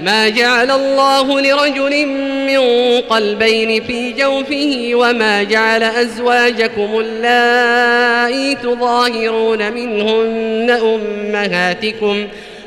ما 0.00 0.28
جعل 0.28 0.70
الله 0.70 1.40
لرجل 1.40 2.06
من 2.46 2.60
قلبين 3.00 3.82
في 3.82 4.12
جوفه 4.12 4.90
وما 4.94 5.42
جعل 5.42 5.82
أزواجكم 5.82 7.00
اللائي 7.00 8.54
تظاهرون 8.54 9.72
منهن 9.72 10.70
أمهاتكم 10.70 12.26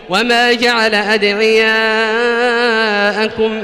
وما 0.09 0.53
جعل 0.53 0.95
أدعياءكم 0.95 1.71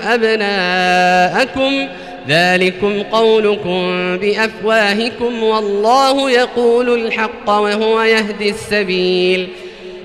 أبناءكم 0.03 1.87
ذلكم 2.27 3.03
قولكم 3.03 4.17
بأفواهكم 4.17 5.43
والله 5.43 6.31
يقول 6.31 7.05
الحق 7.05 7.49
وهو 7.49 8.01
يهدي 8.01 8.49
السبيل 8.49 9.47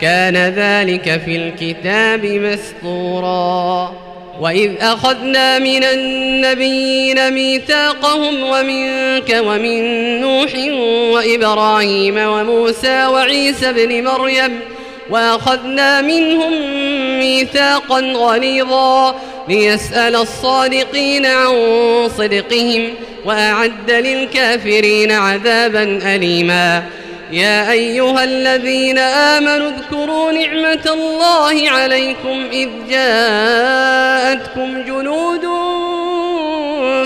كان 0.00 0.36
ذلك 0.36 1.20
في 1.24 1.36
الكتاب 1.36 2.24
مسطورا 2.24 3.92
وإذ 4.40 4.70
أخذنا 4.80 5.58
من 5.58 5.84
النبيين 5.84 7.30
ميثاقهم 7.34 8.42
ومنك 8.42 9.42
ومن 9.46 10.20
نوح 10.20 10.54
وإبراهيم 11.14 12.18
وموسى 12.18 13.06
وعيسى 13.06 13.72
بن 13.72 14.04
مريم 14.04 14.60
وأخذنا 15.10 16.00
منهم 16.00 16.52
ميثاقا 17.18 18.00
غليظا 18.00 19.20
ليسأل 19.48 20.16
الصادقين 20.16 21.26
عن 21.26 21.52
صدقهم 22.18 22.94
وأعد 23.24 23.90
للكافرين 23.90 25.12
عذابا 25.12 26.14
أليما. 26.14 26.82
يا 27.30 27.70
أيها 27.72 28.24
الذين 28.24 28.98
آمنوا 28.98 29.70
اذكروا 29.70 30.32
نعمة 30.32 30.88
الله 30.92 31.70
عليكم 31.70 32.46
إذ 32.52 32.68
جاءتكم 32.90 34.82
جنود 34.82 35.46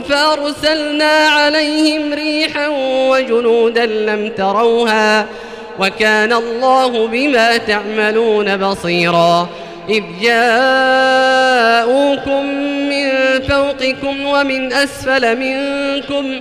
فأرسلنا 0.09 1.13
عليهم 1.13 2.15
ريحا 2.15 2.69
وجنودا 3.09 3.87
لم 3.87 4.33
تروها 4.37 5.27
وكان 5.79 6.33
الله 6.33 7.07
بما 7.07 7.57
تعملون 7.57 8.57
بصيرا 8.57 9.49
إذ 9.89 10.03
جاءوكم 10.23 11.65
من 12.65 13.11
فوقكم 13.49 14.27
ومن 14.27 14.73
أسفل 14.73 15.37
منكم 15.39 16.41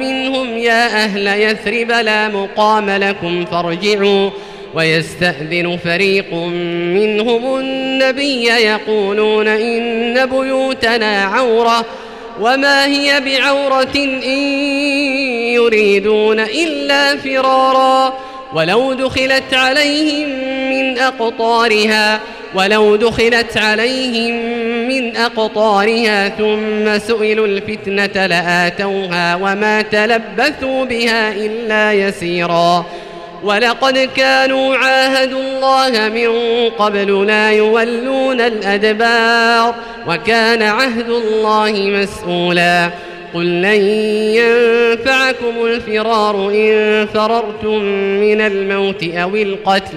منهم 0.00 0.58
يا 0.58 1.04
أهل 1.04 1.26
يثرب 1.26 1.90
لا 1.90 2.28
مقام 2.28 2.90
لكم 2.90 3.44
فارجعوا 3.44 4.30
ويستأذن 4.74 5.78
فريق 5.84 6.34
منهم 6.94 7.58
النبي 7.58 8.44
يقولون 8.44 9.48
إن 9.48 10.26
بيوتنا 10.26 11.24
عورة 11.24 11.86
وما 12.40 12.86
هي 12.86 13.20
بعورة 13.20 13.94
إن 14.24 14.42
يريدون 15.52 16.40
إلا 16.40 17.16
فرارا 17.16 18.14
ولو 18.54 18.92
دخلت 18.92 19.54
عليهم 19.54 20.28
من 20.80 20.98
أقطارها 20.98 22.20
ولو 22.54 22.96
دخلت 22.96 23.56
عليهم 23.56 24.34
من 24.88 25.16
أقطارها 25.16 26.28
ثم 26.28 26.98
سئلوا 26.98 27.46
الفتنة 27.46 28.26
لآتوها 28.26 29.34
وما 29.34 29.82
تلبثوا 29.82 30.84
بها 30.84 31.32
إلا 31.32 31.92
يسيرا. 31.92 32.86
ولقد 33.44 34.08
كانوا 34.16 34.76
عاهدوا 34.76 35.40
الله 35.40 36.08
من 36.08 36.30
قبل 36.70 37.26
لا 37.26 37.50
يولون 37.50 38.40
الأدبار 38.40 39.74
وكان 40.08 40.62
عهد 40.62 41.10
الله 41.10 41.72
مسؤولا. 41.72 42.90
قل 43.34 43.62
لن 43.62 43.80
ينفعكم 44.34 45.66
الفرار 45.66 46.50
إن 46.50 47.06
فررتم 47.14 47.82
من 48.20 48.40
الموت 48.40 49.04
أو 49.04 49.36
القتل 49.36 49.96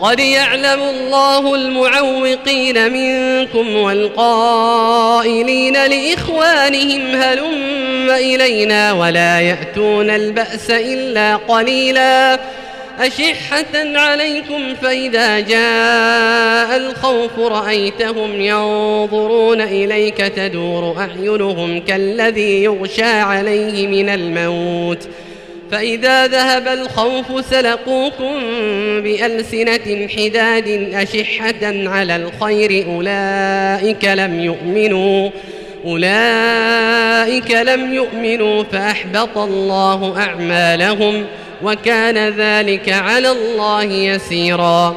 قد 0.00 0.20
يعلم 0.20 0.82
الله 0.82 1.54
المعوقين 1.54 2.92
منكم 2.92 3.76
والقائلين 3.76 5.72
لإخوانهم 5.72 7.14
هلم 7.14 8.10
إلينا 8.10 8.92
ولا 8.92 9.40
يأتون 9.40 10.10
البأس 10.10 10.70
إلا 10.70 11.36
قليلا 11.36 12.38
أشحة 13.00 13.74
عليكم 13.74 14.74
فإذا 14.82 15.40
جاء 15.40 16.76
الخوف 16.76 17.38
رأيتهم 17.38 18.40
ينظرون 18.40 19.60
إليك 19.60 20.16
تدور 20.16 20.96
أعينهم 20.98 21.80
كالذي 21.80 22.64
يغشى 22.64 23.04
عليه 23.04 23.86
من 23.86 24.08
الموت 24.08 25.02
ۖ 25.02 25.25
فإذا 25.70 26.26
ذهب 26.26 26.68
الخوف 26.68 27.46
سلقوكم 27.50 28.34
بألسنة 29.00 30.08
حداد 30.08 30.68
أشحة 30.94 31.62
على 31.62 32.16
الخير 32.16 32.86
أولئك 32.86 34.04
لم 34.04 34.40
يؤمنوا 34.40 35.30
أولئك 35.84 37.50
لم 37.50 37.94
يؤمنوا 37.94 38.62
فأحبط 38.72 39.38
الله 39.38 40.14
أعمالهم 40.18 41.24
وكان 41.62 42.28
ذلك 42.28 42.92
على 42.92 43.30
الله 43.30 43.82
يسيرا. 43.82 44.96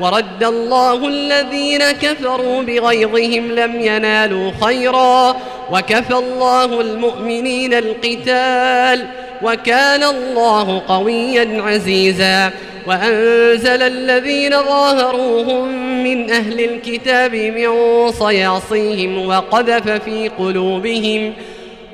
ورد 0.00 0.44
الله 0.44 1.08
الذين 1.08 1.78
كفروا 1.78 2.62
بغيظهم 2.62 3.52
لم 3.52 3.80
ينالوا 3.80 4.50
خيرا. 4.60 5.36
وكفى 5.70 6.14
الله 6.14 6.80
المؤمنين 6.80 7.74
القتال 7.74 9.06
وكان 9.42 10.02
الله 10.02 10.82
قويا 10.88 11.62
عزيزا. 11.62 12.50
وأنزل 12.86 13.82
الذين 13.82 14.50
ظاهروهم 14.50 15.68
من 16.04 16.30
أهل 16.30 16.60
الكتاب 16.60 17.34
من 17.34 17.68
صياصيهم 18.12 19.26
وقذف 19.26 19.90
في 19.90 20.28
قلوبهم 20.28 21.32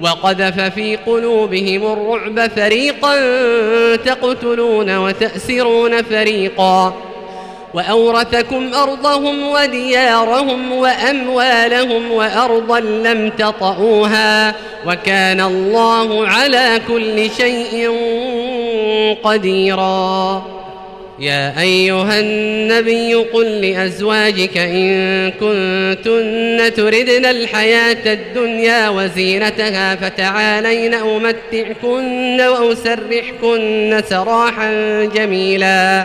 وقذف 0.01 0.61
في 0.61 0.97
قلوبهم 0.97 1.93
الرعب 1.93 2.51
فريقا 2.51 3.17
تقتلون 3.97 4.97
وتأسرون 4.97 6.03
فريقا. 6.03 6.95
وأورثكم 7.75 8.75
أرضهم 8.75 9.49
وديارهم 9.49 10.73
وأموالهم 10.73 12.13
وأرضا 12.13 12.81
لم 12.81 13.31
تطئوها 13.39 14.55
وكان 14.87 15.41
الله 15.41 16.29
على 16.29 16.81
كل 16.89 17.31
شيء 17.31 17.91
قديرا. 19.23 20.45
يا 21.19 21.61
أيها 21.61 22.21
النبي 22.21 23.15
قل 23.15 23.47
لأزواجك 23.47 24.57
إن 24.57 25.31
كنتن 25.31 26.73
تردن 26.77 27.25
الحياة 27.25 28.13
الدنيا 28.13 28.89
وزينتها 28.89 29.97
فتعالين 29.97 30.95
أمتعكن 30.95 32.41
وأسرحكن 32.41 34.03
سراحا 34.11 34.73
جميلا. 35.15 36.05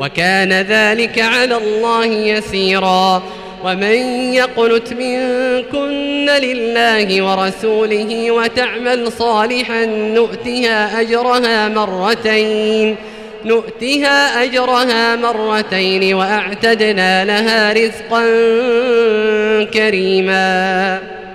وكان 0.00 0.52
ذلك 0.52 1.18
على 1.18 1.56
الله 1.56 2.06
يسيرا. 2.06 3.22
ومن 3.64 4.32
يقنت 4.34 4.92
منكن 4.92 6.30
لله 6.42 7.22
ورسوله 7.22 8.30
وتعمل 8.30 9.12
صالحا 9.12 9.84
نؤتها 9.86 11.00
أجرها 11.00 11.68
مرتين 11.68 12.96
نؤتها 13.44 14.42
أجرها 14.42 15.16
مرتين 15.16 16.14
وأعتدنا 16.14 17.24
لها 17.24 17.72
رزقا 17.72 18.24
كريما. 19.64 21.13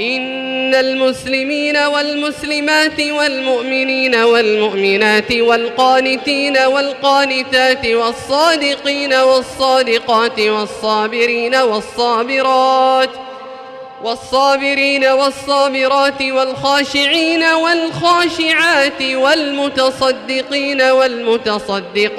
إن 0.00 0.74
المسلمين 0.74 1.76
والمسلمات 1.76 3.00
والمؤمنين 3.00 4.14
والمؤمنات 4.14 5.32
والقانتين 5.32 6.58
والقانتات 6.58 7.86
والصادقين 7.86 9.14
والصادقات 9.14 10.40
والصابرين 10.40 11.54
والصابرات 11.54 13.10
والصابرين 14.04 15.04
والصابرات 15.06 16.22
والخاشعين 16.22 17.44
والخاشعات 17.44 19.02
والمتصدقين 19.02 20.82
والمتصدقات 20.82 22.18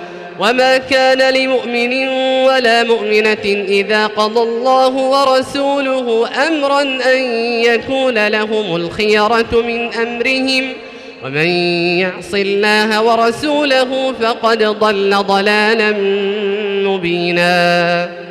وما 0.41 0.77
كان 0.77 1.33
لمؤمن 1.33 2.07
ولا 2.43 2.83
مؤمنة 2.83 3.45
إذا 3.67 4.07
قضى 4.07 4.39
الله 4.41 4.87
ورسوله 4.87 6.29
أمرا 6.47 6.81
أن 6.81 7.19
يكون 7.63 8.27
لهم 8.27 8.75
الخيرة 8.75 9.47
من 9.51 9.93
أمرهم. 9.93 10.73
ومن 11.25 11.47
يعص 11.99 12.33
الله 12.33 13.01
ورسوله 13.01 14.13
فقد 14.21 14.63
ضل 14.63 15.15
ضلالا 15.15 15.91
مبينا. 16.89 18.30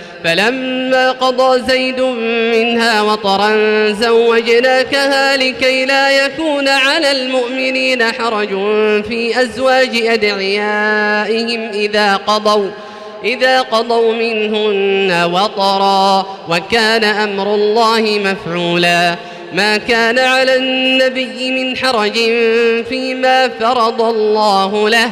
فلما 0.23 1.11
قضى 1.11 1.61
زيد 1.61 2.01
منها 2.53 3.01
وطرا 3.01 3.51
زوجناكها 3.91 5.37
لكي 5.37 5.85
لا 5.85 6.25
يكون 6.25 6.67
على 6.67 7.11
المؤمنين 7.11 8.03
حرج 8.03 8.49
في 9.07 9.41
أزواج 9.41 9.89
أدعيائهم 9.95 11.69
إذا 11.69 12.15
قضوا 12.15 12.69
إذا 13.23 13.61
قضوا 13.61 14.13
منهن 14.13 15.29
وطرا 15.33 16.25
وكان 16.49 17.03
أمر 17.03 17.55
الله 17.55 18.19
مفعولا. 18.25 19.15
ما 19.53 19.77
كان 19.77 20.19
على 20.19 20.55
النبي 20.55 21.51
من 21.51 21.77
حرج 21.77 22.13
فيما 22.89 23.47
فرض 23.59 24.01
الله 24.01 24.89
له. 24.89 25.11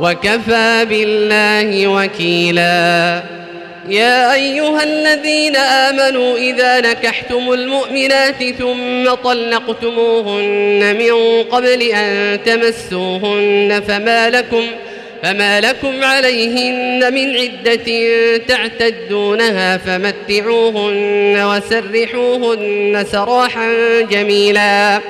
وكفى 0.00 0.86
بالله 0.88 1.88
وكيلا. 1.88 3.22
يا 3.88 4.34
أيها 4.34 4.82
الذين 4.82 5.56
آمنوا 5.56 6.36
إذا 6.36 6.80
نكحتم 6.80 7.52
المؤمنات 7.52 8.44
ثم 8.58 9.14
طلقتموهن 9.14 10.96
من 10.98 11.42
قبل 11.42 11.82
أن 11.82 12.38
تمسوهن 12.44 13.82
فما 13.88 14.30
لكم 14.30 14.62
فما 15.22 15.60
لكم 15.60 16.04
عليهن 16.04 17.14
من 17.14 17.36
عدة 17.36 17.86
تعتدونها 18.48 19.76
فمتعوهن 19.76 21.42
وسرحوهن 21.44 23.04
سراحا 23.12 23.70
جميلا. 24.10 25.00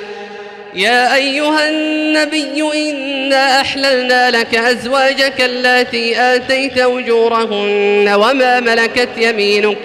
يا 0.74 1.14
أيها 1.14 1.68
النبي 1.68 2.90
إنا 2.90 3.60
أحللنا 3.60 4.30
لك 4.30 4.54
أزواجك 4.54 5.34
التي 5.40 6.20
آتيت 6.20 6.78
أجورهن 6.78 8.08
وما 8.14 8.60
ملكت 8.60 9.08
يمينك 9.16 9.78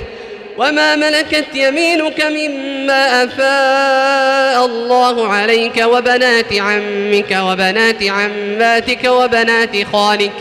وما 0.58 0.96
ملكت 0.96 1.46
يمينك 1.56 2.25
مما 2.25 3.24
أفاء 3.24 4.66
الله 4.66 5.28
عليك 5.28 5.78
وبنات 5.78 6.54
عمك 6.54 7.38
وبنات 7.42 8.04
عماتك 8.04 9.06
وبنات 9.06 9.88
خالك 9.94 10.32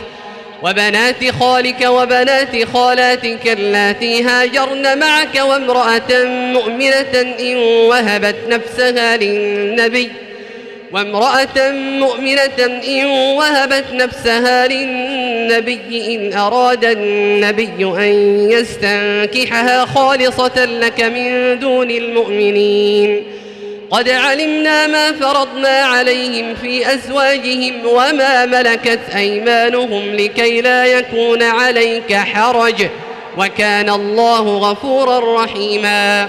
وبنات 0.63 1.31
خالك 1.41 1.87
وبنات 1.87 2.65
خالاتك 2.75 3.47
اللاتي 3.47 4.23
هاجرن 4.23 4.99
معك 4.99 5.41
وامرأة 5.41 6.25
مؤمنة 6.27 7.35
إن 7.41 7.57
وهبت 7.57 8.37
نفسها 8.49 9.17
للنبي 9.17 10.11
وامرأة 10.93 11.71
مؤمنة 11.99 12.83
إن 12.89 13.07
وهبت 13.07 13.85
نفسها 13.93 14.67
للنبي 14.67 16.17
إن 16.17 16.39
أراد 16.39 16.85
النبي 16.85 17.85
أن 17.85 18.51
يستنكحها 18.51 19.87
خالصة 19.87 20.65
لك 20.65 21.01
من 21.01 21.59
دون 21.59 21.91
المؤمنين. 21.91 23.25
قد 23.91 24.09
علمنا 24.09 24.87
ما 24.87 25.13
فرضنا 25.13 25.69
عليهم 25.69 26.55
في 26.55 26.95
أزواجهم 26.95 27.75
وما 27.87 28.47
ملكت 28.47 29.01
أيمانهم 29.17 30.15
لكي 30.15 30.61
لا 30.61 30.87
يكون 30.87 31.43
عليك 31.43 32.15
حرج. 32.15 32.87
وكان 33.39 33.91
الله 33.91 34.59
غفورا 34.59 35.45
رحيماً. 35.45 36.29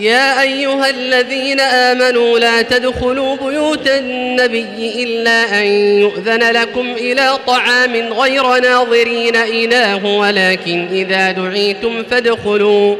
يا 0.00 0.42
أيها 0.42 0.90
الذين 0.90 1.60
آمنوا 1.60 2.38
لا 2.38 2.62
تدخلوا 2.62 3.36
بيوت 3.36 3.88
النبي 3.88 5.02
إلا 5.02 5.60
أن 5.60 5.66
يؤذن 6.00 6.50
لكم 6.50 6.92
إلى 7.00 7.38
طعام 7.46 8.12
غير 8.12 8.58
ناظرين 8.58 9.36
إله 9.36 10.04
ولكن 10.04 10.88
إذا 10.92 11.30
دعيتم 11.30 12.02
فادخلوا 12.10 12.96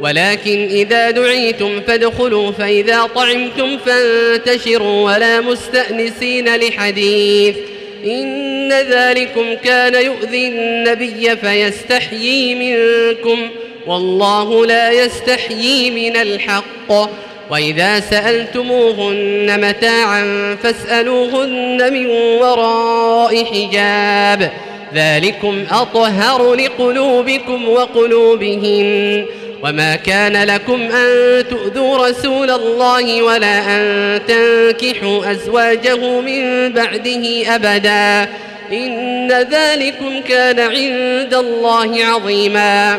ولكن 0.00 0.68
إذا 0.70 1.10
دعيتم 1.10 1.80
فادخلوا 1.80 2.50
فإذا 2.50 3.06
طعمتم 3.14 3.78
فانتشروا 3.78 5.12
ولا 5.12 5.40
مستأنسين 5.40 6.56
لحديث. 6.56 7.56
إن 8.04 8.72
ذلكم 8.72 9.54
كان 9.64 9.94
يؤذي 9.94 10.48
النبي 10.48 11.36
فيستحيي 11.36 12.54
منكم. 12.54 13.50
والله 13.86 14.66
لا 14.66 14.90
يستحيي 14.90 15.90
من 15.90 16.16
الحق. 16.16 17.10
وإذا 17.50 18.00
سألتموهن 18.00 19.68
متاعا 19.68 20.56
فاسألوهن 20.62 21.92
من 21.92 22.06
وراء 22.40 23.44
حجاب. 23.44 24.50
ذلكم 24.94 25.64
أطهر 25.70 26.54
لقلوبكم 26.54 27.68
وقلوبهن. 27.68 29.24
وما 29.64 29.96
كان 29.96 30.44
لكم 30.44 30.82
أن 30.82 31.44
تؤذوا 31.50 32.08
رسول 32.08 32.50
الله 32.50 33.22
ولا 33.22 33.58
أن 33.76 34.20
تنكحوا 34.28 35.30
أزواجه 35.30 36.20
من 36.20 36.72
بعده 36.72 37.54
أبدا. 37.54 38.28
إن 38.72 39.32
ذلكم 39.32 40.20
كان 40.28 40.60
عند 40.60 41.34
الله 41.34 42.04
عظيما. 42.04 42.98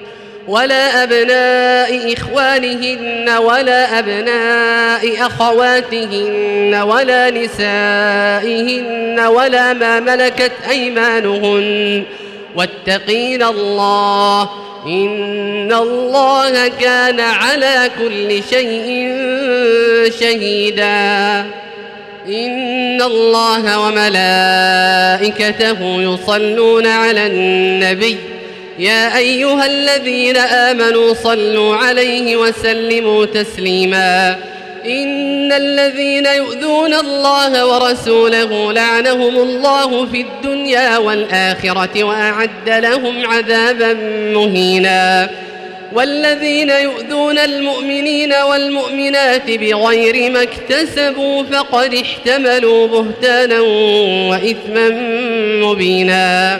ولا 0.47 1.03
أبناء 1.03 2.13
إخوانهن 2.13 3.29
ولا 3.29 3.99
أبناء 3.99 5.25
أخواتهن 5.25 6.75
ولا 6.75 7.29
نسائهن 7.29 9.19
ولا 9.19 9.73
ما 9.73 9.99
ملكت 9.99 10.51
أيمانهن. 10.69 12.03
واتقين 12.55 13.43
الله 13.43 14.49
إن 14.85 15.73
الله 15.73 16.67
كان 16.67 17.19
على 17.19 17.89
كل 17.99 18.43
شيء 18.49 19.11
شهيدا. 20.19 21.45
إن 22.27 23.01
الله 23.01 23.79
وملائكته 23.87 25.31
يصلون 26.01 26.87
على 26.87 27.27
النبي 27.27 28.17
يا 28.81 29.17
أيها 29.17 29.65
الذين 29.65 30.37
آمنوا 30.37 31.13
صلوا 31.13 31.75
عليه 31.75 32.35
وسلموا 32.35 33.25
تسليما. 33.25 34.37
إن 34.85 35.51
الذين 35.51 36.25
يؤذون 36.25 36.93
الله 36.93 37.65
ورسوله 37.65 38.73
لعنهم 38.73 39.35
الله 39.35 40.05
في 40.05 40.21
الدنيا 40.21 40.97
والآخرة 40.97 42.03
وأعد 42.03 42.69
لهم 42.69 43.25
عذابا 43.25 43.93
مهينا. 44.33 45.29
والذين 45.93 46.69
يؤذون 46.69 47.37
المؤمنين 47.37 48.33
والمؤمنات 48.33 49.51
بغير 49.51 50.31
ما 50.31 50.43
اكتسبوا 50.43 51.43
فقد 51.43 51.93
احتملوا 51.93 52.87
بهتانا 52.87 53.59
وإثما 54.29 54.89
مبينا. 55.65 56.59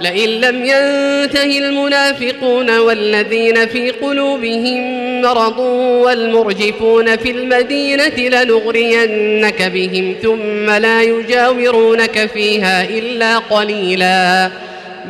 لئن 0.00 0.28
لم 0.28 0.56
ينته 0.64 1.58
المنافقون 1.58 2.78
والذين 2.78 3.66
في 3.66 3.90
قلوبهم 3.90 4.96
مرض 5.22 5.58
والمرجفون 6.04 7.16
في 7.16 7.30
المدينة 7.30 8.18
لنغرينك 8.18 9.62
بهم 9.62 10.14
ثم 10.22 10.70
لا 10.70 11.02
يجاورونك 11.02 12.30
فيها 12.34 12.84
إلا 12.84 13.38
قليلا. 13.38 14.50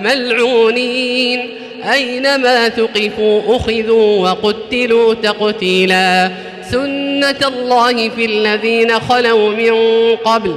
ملعونين. 0.03 1.51
أينما 1.93 2.69
ثقفوا 2.69 3.57
أخذوا 3.57 4.31
وقتلوا 4.31 5.15
تقتيلا. 5.15 6.31
سنة 6.71 7.49
الله 7.49 8.09
في 8.09 8.25
الذين 8.25 9.01
خلوا 9.01 9.51
من 9.51 9.75
قبل 10.17 10.57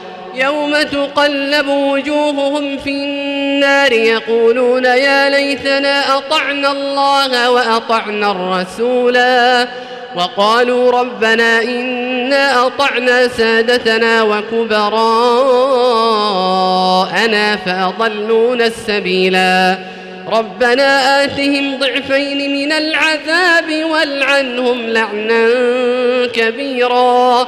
يوم 0.35 0.81
تقلب 0.81 1.67
وجوههم 1.67 2.77
في 2.77 2.89
النار 2.89 3.91
يقولون 3.91 4.85
يا 4.85 5.29
ليتنا 5.29 6.17
أطعنا 6.17 6.71
الله 6.71 7.51
وأطعنا 7.51 8.31
الرسولا 8.31 9.67
وقالوا 10.15 10.91
ربنا 10.91 11.61
إنا 11.61 12.67
أطعنا 12.67 13.27
سادتنا 13.27 14.23
وكبراءنا 14.23 14.75
فأضلونا 17.55 18.65
السبيلا 18.65 19.77
ربنا 20.27 21.23
آتهم 21.23 21.77
ضعفين 21.79 22.53
من 22.53 22.71
العذاب 22.71 23.85
والعنهم 23.91 24.89
لعنا 24.89 25.47
كبيرا. 26.33 27.47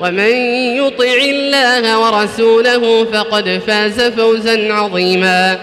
ومن 0.00 0.34
يطع 0.76 1.04
الله 1.04 1.98
ورسوله 1.98 3.04
فقد 3.04 3.60
فاز 3.66 4.00
فوزا 4.00 4.72
عظيما. 4.72 5.58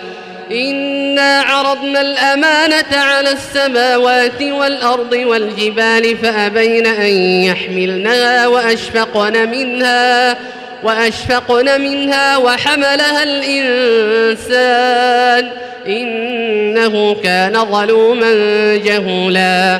إنا 0.51 1.41
عرضنا 1.41 2.01
الأمانة 2.01 2.93
على 2.93 3.31
السماوات 3.31 4.41
والأرض 4.41 5.13
والجبال 5.13 6.17
فأبين 6.17 6.87
أن 6.87 7.43
يحملنها 7.43 8.47
وأشفقن 8.47 9.49
منها 9.49 10.37
وأشفقن 10.83 11.81
منها 11.81 12.37
وحملها 12.37 13.23
الإنسان. 13.23 14.47
إنه 15.87 17.15
كان 17.23 17.65
ظلوما 17.65 18.31
جهولا. 18.75 19.79